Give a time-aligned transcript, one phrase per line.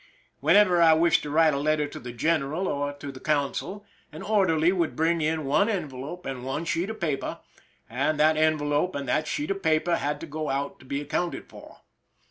[0.39, 4.23] Whenever I wished to write a letter to the general or to the consul, an
[4.23, 7.37] orderly would bring in one envelop and one sheet of paper,
[7.87, 11.47] and that envelop and that sheet of paper had to go out or be accounted
[11.47, 11.81] for.